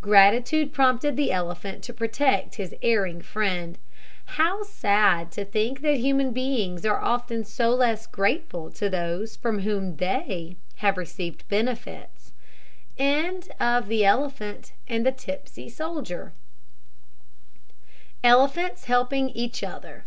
[0.00, 3.78] Gratitude prompted the elephant to protect his erring friend.
[4.38, 9.62] How sad to think that human beings are so often less grateful to those from
[9.62, 12.32] whom they have received benefits!
[12.96, 13.50] ELEPHANTS
[18.84, 20.04] HELPING EACH OTHER.